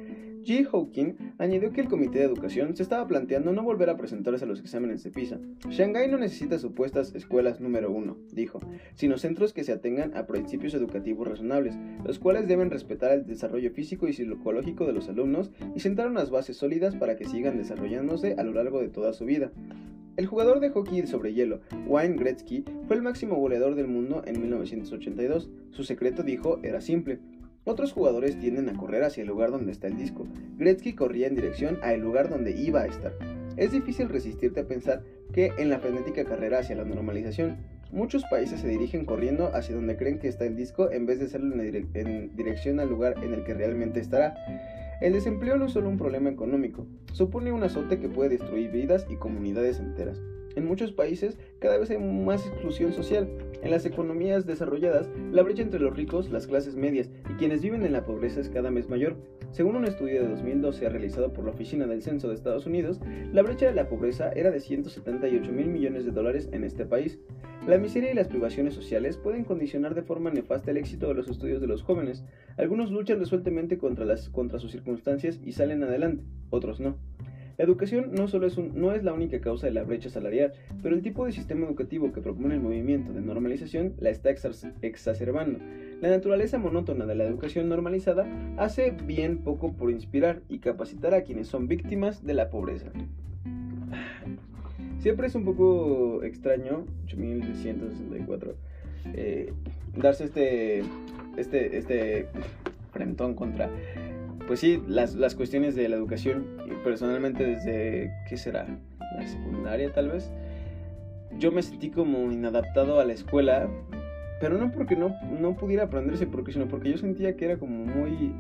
[0.44, 0.66] G.
[0.66, 4.48] Hawking añadió que el Comité de Educación se estaba planteando no volver a presentarse a
[4.48, 5.38] los exámenes de PISA.
[5.68, 8.60] Shanghái no necesita supuestas escuelas número uno, dijo,
[8.94, 13.70] sino centros que se atengan a principios educativos razonables, los cuales deben respetar el desarrollo
[13.70, 18.34] físico y psicológico de los alumnos y sentar unas bases sólidas para que sigan desarrollándose
[18.36, 19.52] a lo largo de toda su vida.
[20.14, 24.42] El jugador de hockey sobre hielo, Wayne Gretzky, fue el máximo goleador del mundo en
[24.42, 25.48] 1982.
[25.70, 27.18] Su secreto, dijo, era simple,
[27.64, 30.26] otros jugadores tienden a correr hacia el lugar donde está el disco.
[30.58, 33.12] Gretzky corría en dirección al lugar donde iba a estar.
[33.56, 37.58] Es difícil resistirte a pensar que en la frenética carrera hacia la normalización,
[37.92, 41.26] muchos países se dirigen corriendo hacia donde creen que está el disco en vez de
[41.26, 44.34] hacerlo en, dirección al lugar en el que realmente estará.
[45.00, 49.06] El desempleo no es solo un problema económico, supone un azote que puede destruir vidas
[49.10, 50.20] y comunidades enteras.
[50.56, 53.28] En muchos países cada vez hay más exclusión social.
[53.62, 57.84] En las economías desarrolladas, la brecha entre los ricos, las clases medias y quienes viven
[57.84, 59.16] en la pobreza es cada vez mayor.
[59.52, 63.00] Según un estudio de 2012 realizado por la Oficina del Censo de Estados Unidos,
[63.32, 67.18] la brecha de la pobreza era de 178 mil millones de dólares en este país.
[67.66, 71.28] La miseria y las privaciones sociales pueden condicionar de forma nefasta el éxito de los
[71.28, 72.24] estudios de los jóvenes.
[72.56, 76.96] Algunos luchan resueltamente contra, contra sus circunstancias y salen adelante, otros no.
[77.58, 80.94] La educación no solo es, no es la única causa de la brecha salarial, pero
[80.94, 84.30] el tipo de sistema educativo que propone el movimiento de normalización la está
[84.82, 85.58] exacerbando.
[86.00, 91.22] La naturaleza monótona de la educación normalizada hace bien poco por inspirar y capacitar a
[91.22, 92.90] quienes son víctimas de la pobreza.
[94.98, 98.54] Siempre es un poco extraño, 8164,
[99.14, 99.52] eh,
[99.96, 100.82] darse este,
[101.36, 102.26] este, este
[102.92, 103.68] frentón contra
[104.52, 106.44] pues sí, las, las cuestiones de la educación,
[106.84, 108.66] personalmente desde, ¿qué será?
[109.16, 110.30] La secundaria tal vez,
[111.38, 113.70] yo me sentí como inadaptado a la escuela,
[114.42, 117.86] pero no porque no, no pudiera aprenderse, porque, sino porque yo sentía que era como
[117.86, 118.34] muy...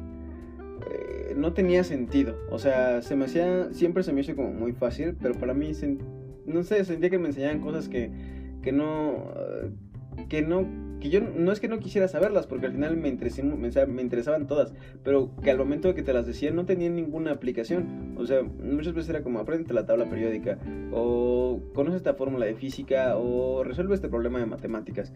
[0.90, 4.72] Eh, no tenía sentido, o sea, se me hacía, siempre se me hizo como muy
[4.72, 5.72] fácil, pero para mí,
[6.44, 8.10] no sé, sentía que me enseñaban cosas que,
[8.60, 9.32] que no,
[10.28, 10.66] que no
[11.02, 14.72] que yo no es que no quisiera saberlas, porque al final me, me, interesaban todas,
[15.02, 18.14] pero que al momento de que te las decían no tenían ninguna aplicación.
[18.16, 20.58] O sea, muchas veces era como aprende la tabla periódica,
[20.92, 25.12] o conoce esta fórmula de física, o resuelve este problema de matemáticas,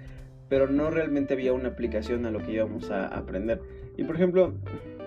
[0.49, 3.63] pero no realmente había una aplicación a lo que íbamos a aprender.
[3.97, 4.55] Y por ejemplo,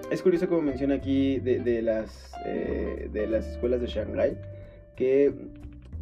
[0.10, 4.38] es curioso como menciona aquí de, las, eh, de las escuelas de Shanghai,
[4.96, 5.34] que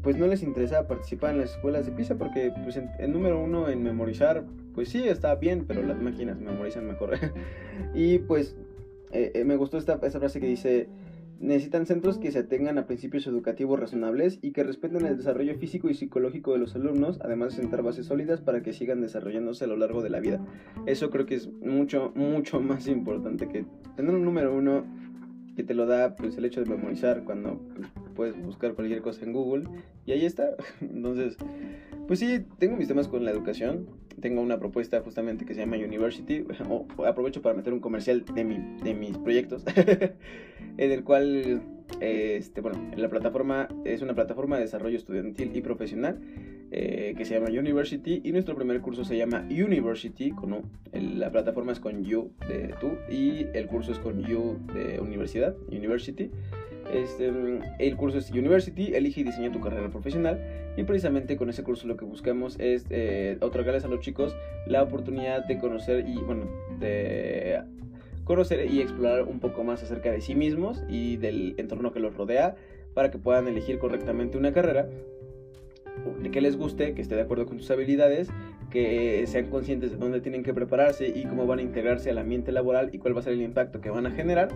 [0.04, 3.70] pues no les interesa participar en las escuelas de PISA porque pues el número uno
[3.70, 4.44] en memorizar,
[4.78, 7.18] pues sí, está bien, pero las máquinas memorizan mejor.
[7.96, 8.56] y pues
[9.12, 10.88] eh, eh, me gustó esta, esta frase que dice,
[11.40, 15.90] necesitan centros que se atengan a principios educativos razonables y que respeten el desarrollo físico
[15.90, 19.68] y psicológico de los alumnos, además de sentar bases sólidas para que sigan desarrollándose a
[19.68, 20.46] lo largo de la vida.
[20.86, 24.86] Eso creo que es mucho, mucho más importante que tener un número uno
[25.56, 29.26] que te lo da pues el hecho de memorizar cuando pues, puedes buscar cualquier cosa
[29.26, 29.64] en Google
[30.06, 30.52] y ahí está.
[30.82, 31.36] Entonces,
[32.08, 33.88] pues sí, tengo mis temas con la educación.
[34.22, 36.46] Tengo una propuesta justamente que se llama University.
[37.08, 39.64] aprovecho para meter un comercial de, mi, de mis proyectos.
[40.78, 41.62] en el cual,
[42.00, 46.20] este, bueno, la plataforma es una plataforma de desarrollo estudiantil y profesional
[46.70, 50.64] eh, que se llama University y nuestro primer curso se llama University con U.
[50.92, 55.56] la plataforma es con U de tú y el curso es con U de universidad,
[55.70, 56.30] University.
[56.92, 57.32] Este,
[57.80, 60.40] el curso es University, elige y diseña tu carrera profesional.
[60.78, 64.36] Y precisamente con ese curso lo que buscamos es eh, otorgarles a los chicos
[64.68, 66.46] la oportunidad de conocer y bueno,
[66.80, 67.62] de
[68.24, 72.16] conocer y explorar un poco más acerca de sí mismos y del entorno que los
[72.16, 72.56] rodea
[72.94, 74.88] para que puedan elegir correctamente una carrera
[76.32, 78.30] que les guste, que esté de acuerdo con sus habilidades,
[78.70, 82.52] que sean conscientes de dónde tienen que prepararse y cómo van a integrarse al ambiente
[82.52, 84.50] laboral y cuál va a ser el impacto que van a generar.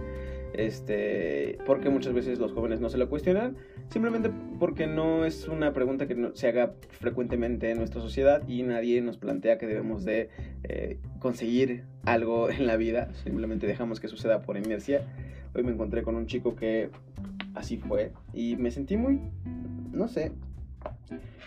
[0.54, 3.56] Este, porque muchas veces los jóvenes no se lo cuestionan,
[3.90, 9.00] simplemente porque no es una pregunta que se haga frecuentemente en nuestra sociedad y nadie
[9.02, 10.30] nos plantea que debemos de
[10.64, 15.06] eh, conseguir algo en la vida, simplemente dejamos que suceda por inercia.
[15.54, 16.90] Hoy me encontré con un chico que
[17.56, 19.22] así fue y me sentí muy,
[19.92, 20.34] no sé,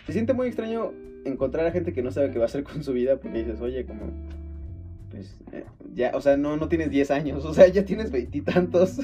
[0.05, 0.91] se siente muy extraño
[1.25, 3.59] encontrar a gente que no sabe qué va a hacer con su vida porque dices,
[3.61, 4.11] oye, como,
[5.11, 8.99] pues, eh, ya, o sea, no, no tienes 10 años, o sea, ya tienes veintitantos.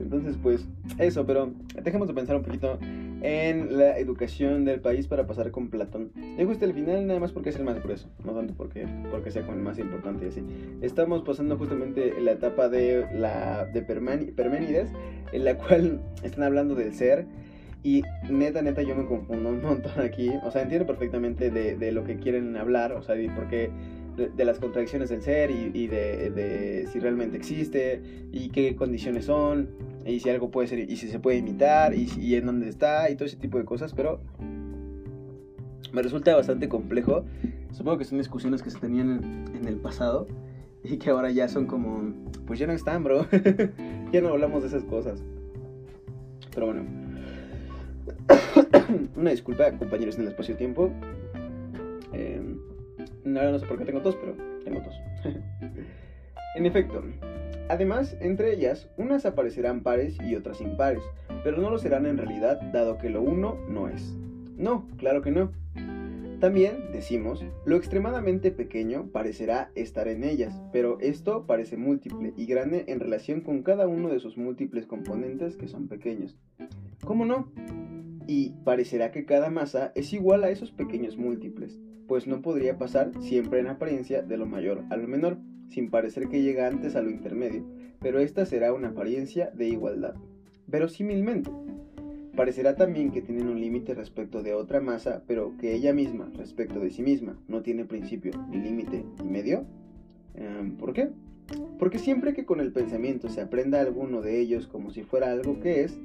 [0.00, 0.66] Entonces, pues,
[0.98, 2.78] eso, pero dejemos de pensar un poquito
[3.22, 6.10] en la educación del país para pasar con Platón.
[6.36, 9.30] Dejo este el final nada más porque es el más grueso, no tanto porque, porque
[9.30, 10.42] sea como el más importante y así.
[10.82, 14.90] Estamos pasando justamente la etapa de la de Perménides,
[15.32, 17.26] en la cual están hablando del ser
[17.84, 20.30] y neta, neta, yo me confundo un montón aquí.
[20.42, 23.70] O sea, entiendo perfectamente de, de lo que quieren hablar, o sea, porque
[24.16, 28.00] de, de las contradicciones del ser y, de, de, si realmente existe
[28.32, 29.68] y qué condiciones son
[30.06, 33.10] y si algo puede ser y si se puede imitar y, y en dónde está
[33.10, 34.20] y todo ese tipo de cosas, pero
[35.92, 37.26] me resulta bastante complejo.
[37.72, 40.26] Supongo que son discusiones que se tenían en, en el pasado
[40.82, 42.14] y que ahora ya son como,
[42.46, 43.26] pues ya no están, bro.
[44.12, 45.22] ya no hablamos de esas cosas.
[46.54, 47.03] Pero bueno.
[49.16, 50.90] Una disculpa, compañeros en el espacio-tiempo.
[52.12, 52.40] Eh,
[53.24, 54.34] no, no sé por qué tengo tos, pero
[54.64, 54.94] tengo tos.
[56.56, 57.02] en efecto,
[57.68, 61.02] además, entre ellas, unas aparecerán pares y otras impares,
[61.42, 64.14] pero no lo serán en realidad, dado que lo uno no es.
[64.56, 65.52] No, claro que no.
[66.40, 72.84] También, decimos, lo extremadamente pequeño parecerá estar en ellas, pero esto parece múltiple y grande
[72.88, 76.36] en relación con cada uno de sus múltiples componentes que son pequeños.
[77.02, 77.48] ¿Cómo no?
[78.26, 83.12] Y parecerá que cada masa es igual a esos pequeños múltiples, pues no podría pasar
[83.20, 87.02] siempre en apariencia de lo mayor a lo menor, sin parecer que llega antes a
[87.02, 87.64] lo intermedio,
[88.00, 90.14] pero esta será una apariencia de igualdad.
[90.66, 91.50] Verosímilmente,
[92.36, 96.80] parecerá también que tienen un límite respecto de otra masa, pero que ella misma, respecto
[96.80, 99.64] de sí misma, no tiene principio, ni límite, ni medio.
[100.34, 101.10] Em, ¿Por qué?
[101.78, 105.60] Porque siempre que con el pensamiento se aprenda alguno de ellos como si fuera algo
[105.60, 105.98] que es,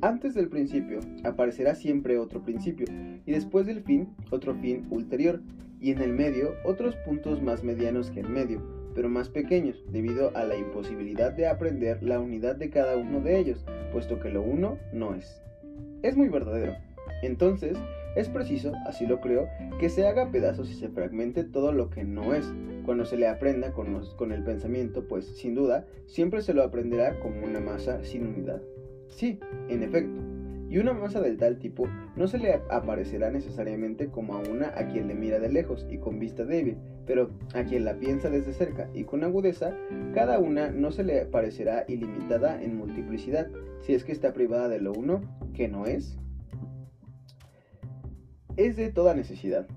[0.00, 2.86] antes del principio aparecerá siempre otro principio
[3.26, 5.40] y después del fin otro fin ulterior
[5.80, 8.62] y en el medio otros puntos más medianos que el medio,
[8.94, 13.38] pero más pequeños debido a la imposibilidad de aprender la unidad de cada uno de
[13.38, 15.42] ellos, puesto que lo uno no es.
[16.02, 16.74] Es muy verdadero.
[17.22, 17.76] Entonces,
[18.16, 19.48] es preciso, así lo creo,
[19.80, 22.46] que se haga pedazos y se fragmente todo lo que no es,
[22.84, 27.18] cuando se le aprenda con, con el pensamiento, pues sin duda, siempre se lo aprenderá
[27.20, 28.62] como una masa sin unidad.
[29.14, 30.20] Sí, en efecto.
[30.68, 34.88] Y una masa del tal tipo no se le aparecerá necesariamente como a una a
[34.88, 38.52] quien le mira de lejos y con vista débil, pero a quien la piensa desde
[38.52, 39.72] cerca y con agudeza,
[40.14, 43.48] cada una no se le parecerá ilimitada en multiplicidad,
[43.82, 45.20] si es que está privada de lo uno,
[45.54, 46.18] que no es.
[48.56, 49.68] Es de toda necesidad.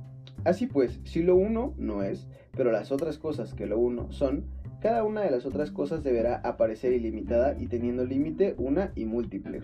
[0.45, 4.45] Así pues, si lo uno no es, pero las otras cosas que lo uno son,
[4.81, 9.61] cada una de las otras cosas deberá aparecer ilimitada y teniendo límite una y múltiple.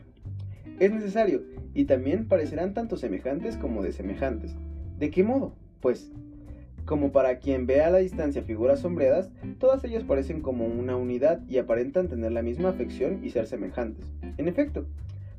[0.80, 4.56] Es necesario, y también parecerán tanto semejantes como desemejantes.
[5.00, 5.56] ¿De qué modo?
[5.82, 6.12] Pues,
[6.86, 11.42] Como para quien ve a la distancia figuras sombreadas, todas ellas parecen como una unidad
[11.48, 14.06] y aparentan tener la misma afección y ser semejantes.
[14.38, 14.86] En efecto,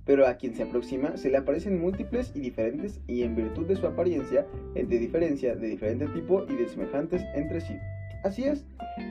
[0.06, 3.76] pero a quien se aproxima se le aparecen múltiples y diferentes y en virtud de
[3.76, 7.74] su apariencia, de diferencia de diferente tipo y de semejantes entre sí.
[8.24, 8.64] Así es,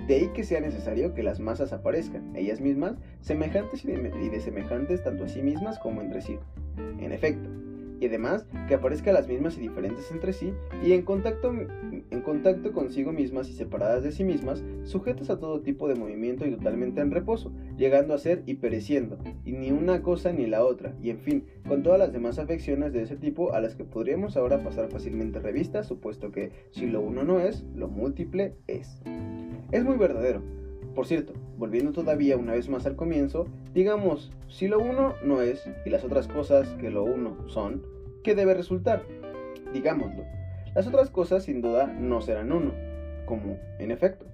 [0.08, 5.04] de ahí que sea necesario que las masas aparezcan, ellas mismas, semejantes y de, semejantes
[5.04, 6.40] tanto a sí mismas como entre sí.
[7.00, 7.48] En efecto,
[8.00, 10.52] y además que aparezcan las mismas y diferentes entre sí
[10.84, 11.54] y en contacto,
[12.12, 16.46] en contacto consigo mismas y separadas de sí mismas, sujetas a todo tipo de movimiento
[16.46, 20.64] y totalmente en reposo, llegando a ser y pereciendo, y ni una cosa ni la
[20.64, 23.84] otra, y en fin, con todas las demás afecciones de ese tipo a las que
[23.84, 29.02] podríamos ahora pasar fácilmente revista, supuesto que si lo uno no es, lo múltiple es.
[29.72, 30.42] Es muy verdadero.
[30.96, 35.68] Por cierto, volviendo todavía una vez más al comienzo, digamos, si lo uno no es
[35.86, 37.82] y las otras cosas que lo uno son,
[38.24, 39.04] ¿qué debe resultar?
[39.74, 40.24] Digámoslo,
[40.76, 42.72] las otras cosas sin duda no serán uno,
[43.26, 44.26] como en efecto,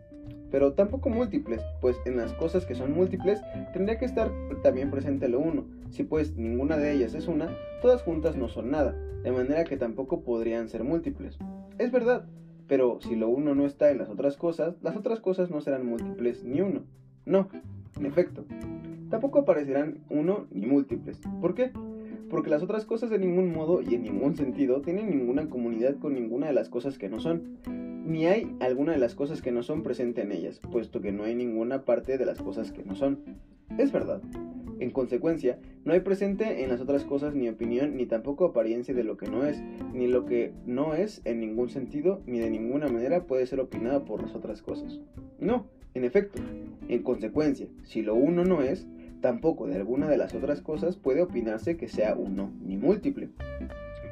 [0.52, 3.41] pero tampoco múltiples, pues en las cosas que son múltiples
[3.73, 4.32] tendría que estar
[4.63, 5.65] también presente lo uno.
[5.89, 9.78] Si pues ninguna de ellas es una, todas juntas no son nada, de manera que
[9.78, 11.38] tampoco podrían ser múltiples.
[11.78, 12.25] Es verdad,
[12.67, 15.86] pero si lo uno no está en las otras cosas, las otras cosas no serán
[15.86, 16.84] múltiples ni uno.
[17.25, 17.49] No,
[17.97, 18.45] en efecto.
[19.10, 21.19] Tampoco aparecerán uno ni múltiples.
[21.41, 21.71] ¿Por qué?
[22.29, 26.13] Porque las otras cosas de ningún modo y en ningún sentido tienen ninguna comunidad con
[26.13, 27.57] ninguna de las cosas que no son.
[28.05, 31.23] Ni hay alguna de las cosas que no son presente en ellas, puesto que no
[31.23, 33.19] hay ninguna parte de las cosas que no son.
[33.77, 34.21] Es verdad.
[34.79, 39.03] En consecuencia, no hay presente en las otras cosas ni opinión ni tampoco apariencia de
[39.03, 39.61] lo que no es,
[39.93, 44.05] ni lo que no es en ningún sentido ni de ninguna manera puede ser opinado
[44.05, 45.01] por las otras cosas.
[45.37, 46.41] No, en efecto,
[46.87, 48.87] en consecuencia, si lo uno no es,
[49.21, 53.29] tampoco de alguna de las otras cosas puede opinarse que sea uno ni múltiple.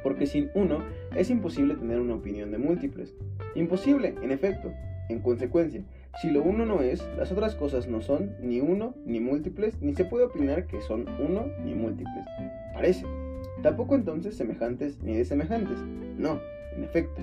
[0.02, 0.84] Porque sin uno
[1.16, 3.14] es imposible tener una opinión de múltiples.
[3.54, 4.72] Imposible, en efecto.
[5.08, 5.82] En consecuencia,
[6.20, 9.94] si lo uno no es, las otras cosas no son ni uno ni múltiples, ni
[9.94, 12.24] se puede opinar que son uno ni múltiples.
[12.74, 13.06] Parece.
[13.62, 15.78] Tampoco entonces semejantes ni desemejantes.
[16.18, 16.40] No,
[16.76, 17.22] en efecto.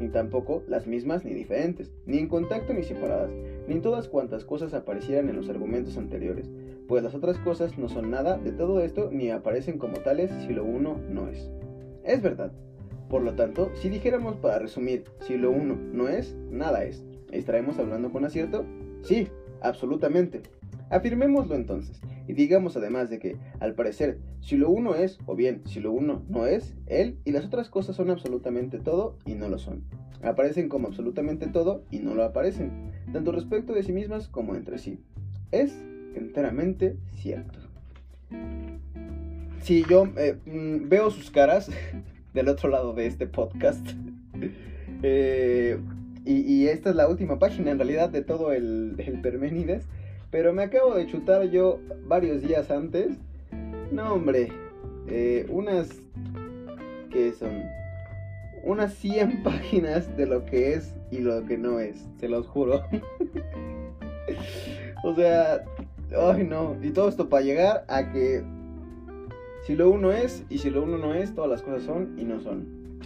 [0.00, 3.30] Ni tampoco las mismas ni diferentes, ni en contacto ni separadas,
[3.66, 6.50] ni todas cuantas cosas aparecieran en los argumentos anteriores,
[6.88, 10.52] pues las otras cosas no son nada de todo esto ni aparecen como tales si
[10.52, 11.50] lo uno no es.
[12.04, 12.52] Es verdad.
[13.08, 17.04] Por lo tanto, si dijéramos para resumir, si lo uno no es, nada es.
[17.30, 18.64] ¿Estaremos hablando con acierto?
[19.02, 19.28] Sí,
[19.60, 20.42] absolutamente.
[20.90, 25.62] Afirmémoslo entonces, y digamos además de que, al parecer, si lo uno es, o bien
[25.66, 29.48] si lo uno no es, él y las otras cosas son absolutamente todo y no
[29.48, 29.84] lo son.
[30.22, 34.78] Aparecen como absolutamente todo y no lo aparecen, tanto respecto de sí mismas como entre
[34.78, 35.00] sí.
[35.50, 35.84] Es
[36.16, 37.58] enteramente cierto.
[39.60, 41.70] Si yo eh, mm, veo sus caras
[42.34, 43.86] del otro lado de este podcast,
[45.02, 45.78] eh,
[46.24, 49.86] y, esta es la última página en realidad de todo el, el Perménides.
[50.30, 53.16] Pero me acabo de chutar yo varios días antes.
[53.92, 54.48] No, hombre.
[55.08, 55.88] Eh, unas...
[57.10, 57.62] ¿Qué son?
[58.64, 62.08] Unas 100 páginas de lo que es y lo que no es.
[62.18, 62.82] Se los juro.
[65.04, 65.64] o sea...
[66.14, 66.76] Ay, no.
[66.82, 68.44] Y todo esto para llegar a que...
[69.66, 72.24] Si lo uno es y si lo uno no es, todas las cosas son y
[72.24, 73.00] no son.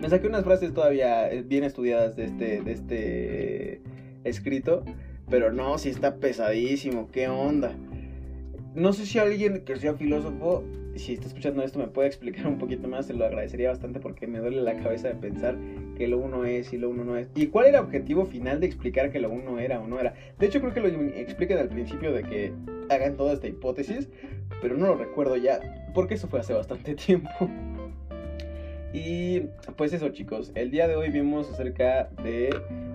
[0.00, 3.82] Me saqué unas frases todavía eh, bien estudiadas de este, de este
[4.24, 4.84] escrito,
[5.30, 7.72] pero no, si está pesadísimo, qué onda.
[8.74, 10.64] No sé si alguien que sea filósofo,
[10.98, 14.26] si está escuchando esto, me puede explicar un poquito más, se lo agradecería bastante porque
[14.26, 15.56] me duele la cabeza de pensar
[15.96, 17.28] que lo uno es y lo uno no es.
[17.34, 20.14] ¿Y cuál era el objetivo final de explicar que lo uno era o no era?
[20.38, 22.52] De hecho, creo que lo explican al principio de que
[22.88, 24.08] hagan toda esta hipótesis,
[24.60, 25.60] pero no lo recuerdo ya,
[25.94, 27.48] porque eso fue hace bastante tiempo.
[28.96, 29.42] Y
[29.76, 32.48] pues eso chicos, el día de hoy vimos acerca de...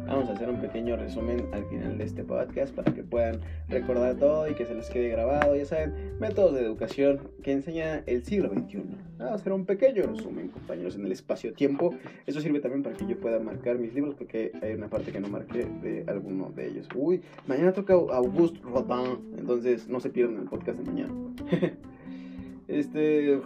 [0.07, 4.15] Vamos a hacer un pequeño resumen al final de este podcast para que puedan recordar
[4.15, 5.55] todo y que se les quede grabado.
[5.55, 8.81] Ya saben, métodos de educación que enseña el siglo XXI.
[9.19, 11.93] Vamos a hacer un pequeño resumen, compañeros, en el espacio-tiempo.
[12.25, 15.19] Eso sirve también para que yo pueda marcar mis libros porque hay una parte que
[15.19, 16.89] no marqué de alguno de ellos.
[16.95, 21.13] Uy, mañana toca Auguste Rodin, entonces no se pierdan el podcast de mañana.
[22.67, 23.39] este,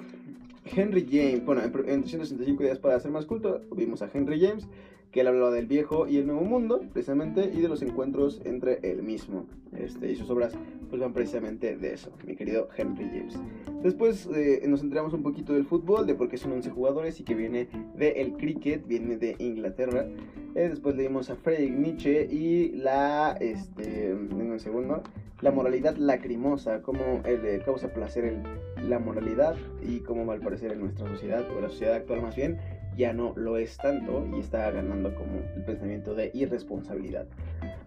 [0.65, 4.67] Henry James, bueno, en 365 días para ser más culto, vimos a Henry James,
[5.15, 8.79] que él hablaba del viejo y el nuevo mundo, precisamente, y de los encuentros entre
[8.83, 9.45] el mismo.
[9.71, 10.57] Este, y sus obras
[10.89, 13.39] pues van precisamente de eso, mi querido Henry James.
[13.81, 17.23] Después eh, nos centramos un poquito del fútbol, de por qué son 11 jugadores y
[17.23, 20.05] que viene del cricket, viene de Inglaterra.
[20.53, 25.01] Eh, después leímos a Friedrich Nietzsche y la, este, en un segundo,
[25.39, 30.79] la moralidad lacrimosa, cómo eh, causa placer el, la moralidad y cómo al parecer en
[30.79, 32.57] nuestra sociedad, o la sociedad actual más bien,
[32.95, 37.25] ya no lo es tanto y está ganando como el pensamiento de irresponsabilidad.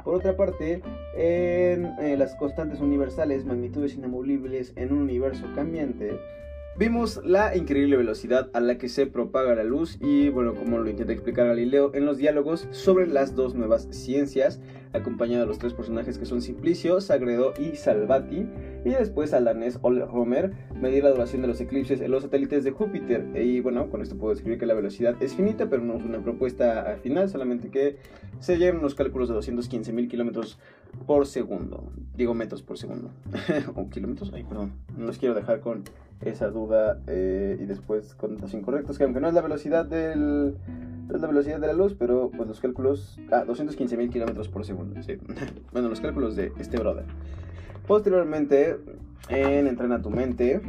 [0.04, 0.80] Por otra parte,
[1.16, 6.18] en eh, las constantes universales, magnitudes inamovibles en un universo cambiante,
[6.78, 10.88] Vimos la increíble velocidad a la que se propaga la luz y bueno, como lo
[10.88, 14.60] intenta explicar Galileo en los diálogos sobre las dos nuevas ciencias,
[14.92, 18.46] acompañado de los tres personajes que son Simplicio, Sagredo y Salvati,
[18.84, 22.62] y después al danés Ole Homer, medir la duración de los eclipses en los satélites
[22.62, 23.26] de Júpiter.
[23.34, 26.22] Y bueno, con esto puedo describir que la velocidad es finita, pero no es una
[26.22, 27.96] propuesta final, solamente que
[28.38, 30.60] se llegan unos cálculos de 215 mil kilómetros
[31.08, 31.90] por segundo.
[32.14, 33.10] Digo metros por segundo.
[33.74, 34.74] o kilómetros, ay, perdón.
[34.96, 35.82] No los quiero dejar con
[36.20, 40.56] esa duda eh, y después con datos incorrectos, que aunque no es la velocidad del
[41.14, 44.64] es la velocidad de la luz, pero pues los cálculos, ah, 215 mil kilómetros por
[44.64, 45.16] segundo, sí.
[45.72, 47.04] bueno, los cálculos de este brother.
[47.86, 48.76] Posteriormente,
[49.30, 50.60] en Entrena tu mente,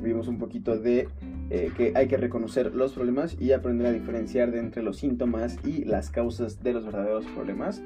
[0.00, 1.08] vimos un poquito de
[1.50, 5.58] eh, que hay que reconocer los problemas y aprender a diferenciar de entre los síntomas
[5.64, 7.82] y las causas de los verdaderos problemas.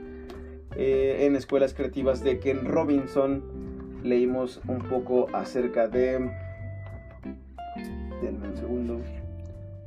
[0.76, 3.42] Eh, en escuelas creativas de Ken Robinson
[4.02, 6.30] leímos un poco acerca de
[8.22, 9.00] denme un segundo.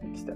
[0.02, 0.36] Aquí está.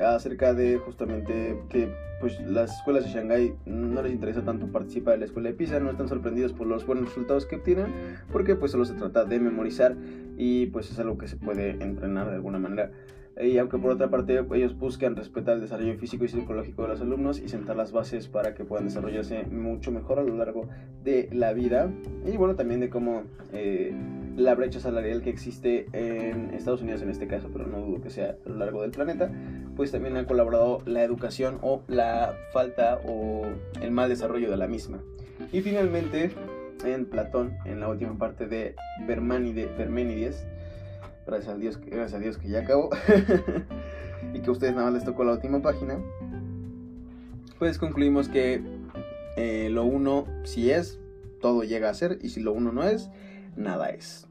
[0.00, 5.20] Acerca de justamente que pues las escuelas de Shanghái no les interesa tanto participar en
[5.20, 7.86] la escuela de Pisa, no están sorprendidos por los buenos resultados que obtienen,
[8.30, 9.96] porque pues solo se trata de memorizar
[10.36, 12.90] y pues es algo que se puede entrenar de alguna manera.
[13.40, 17.00] Y aunque por otra parte ellos buscan respetar el desarrollo físico y psicológico de los
[17.00, 20.68] alumnos y sentar las bases para que puedan desarrollarse mucho mejor a lo largo
[21.02, 21.90] de la vida.
[22.26, 23.22] Y bueno, también de cómo
[23.52, 23.94] eh,
[24.36, 28.10] la brecha salarial que existe en Estados Unidos en este caso, pero no dudo que
[28.10, 29.30] sea a lo largo del planeta,
[29.76, 33.42] pues también ha colaborado la educación o la falta o
[33.80, 35.00] el mal desarrollo de la misma.
[35.52, 36.30] Y finalmente,
[36.84, 38.74] en Platón, en la última parte de
[39.06, 40.46] Perménides,
[41.26, 42.90] gracias a Dios, gracias a Dios que ya acabó,
[44.34, 45.98] y que a ustedes nada más les tocó la última página,
[47.58, 48.62] pues concluimos que
[49.36, 50.98] eh, lo uno si es,
[51.40, 53.10] todo llega a ser, y si lo uno no es,
[53.60, 54.26] nada es.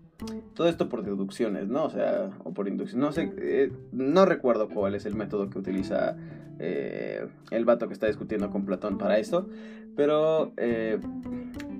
[0.53, 1.85] Todo esto por deducciones, ¿no?
[1.85, 2.99] O sea, o por inducción.
[2.99, 6.17] No sé, eh, no recuerdo cuál es el método que utiliza
[6.59, 9.47] eh, el vato que está discutiendo con Platón para esto,
[9.95, 10.99] pero eh,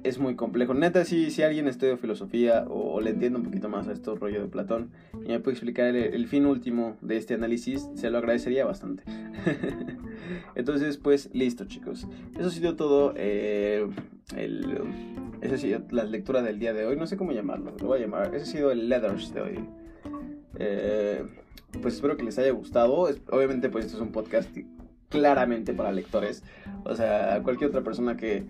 [0.03, 0.73] es muy complejo.
[0.73, 4.41] Neta, si, si alguien estudia filosofía o, le entiende un poquito más a esto rollo
[4.41, 4.91] de Platón
[5.25, 9.03] y me puede explicar el, fin último de este análisis, se lo agradecería bastante.
[10.55, 12.07] Entonces, pues listo, chicos.
[12.37, 13.13] Eso ha sido todo.
[14.35, 14.79] El
[15.41, 16.95] esa ha sido la lectura del día de hoy.
[16.97, 17.73] No sé cómo llamarlo.
[17.79, 18.35] Lo voy a llamar.
[18.35, 19.59] Ese ha sido el Leathers de hoy.
[20.57, 21.23] Eh,
[21.81, 22.93] pues espero que les haya gustado.
[23.31, 24.49] obviamente, pues esto es un podcast
[25.07, 26.43] claramente para lectores.
[26.83, 28.43] O sea, cualquier otra persona que,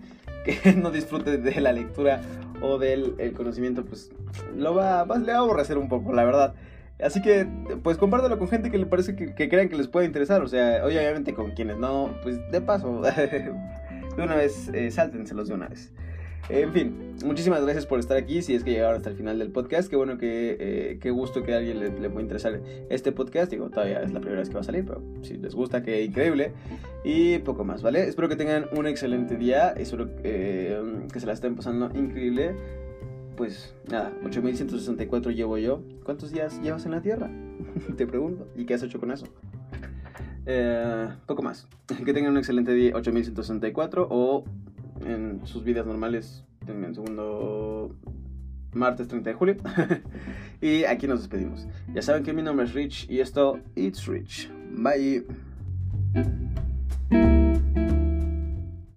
[0.44, 2.20] que no disfrute de la lectura
[2.60, 4.10] o del conocimiento, pues
[4.56, 6.54] lo va, va, le va a aborrecer un poco, la verdad.
[7.02, 7.46] Así que,
[7.82, 10.42] pues compártelo con gente que le parece que, que crean que les puede interesar.
[10.42, 13.00] O sea, obviamente con quienes no, pues de paso,
[14.22, 15.92] una vez, eh, sáltenselos de una vez.
[16.48, 18.42] En fin, muchísimas gracias por estar aquí.
[18.42, 21.44] Si es que llegaron hasta el final del podcast, qué bueno que eh, qué gusto
[21.44, 23.52] que a alguien le, pueda interesar este podcast.
[23.52, 26.02] Digo, todavía es la primera vez que va a salir, pero si les gusta, qué
[26.02, 26.52] increíble.
[27.04, 28.08] Y poco más, ¿vale?
[28.08, 29.70] Espero que tengan un excelente día.
[29.70, 32.56] Espero eh, que se la estén pasando increíble.
[33.36, 35.82] Pues nada, 8164 llevo yo.
[36.04, 37.30] ¿Cuántos días llevas en la Tierra?
[37.96, 38.48] Te pregunto.
[38.56, 39.26] ¿Y qué has hecho con eso?
[40.52, 41.68] Eh, poco más.
[42.04, 44.44] Que tengan un excelente día 8164 o
[45.04, 47.94] en sus vidas normales en segundo
[48.72, 49.56] martes 30 de julio.
[50.60, 51.66] y aquí nos despedimos.
[51.94, 54.50] Ya saben que mi nombre es Rich y esto It's Rich.
[54.72, 55.24] Bye.